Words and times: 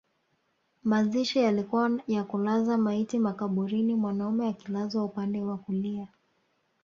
Mazishi 0.83 1.39
yalikuwa 1.43 1.99
ya 2.07 2.23
kulaza 2.23 2.77
maiti 2.77 3.19
makaburini 3.19 3.95
mwanaume 3.95 4.47
akilazwa 4.49 5.03
upande 5.03 5.41
wa 5.43 5.57
kulia 5.57 6.07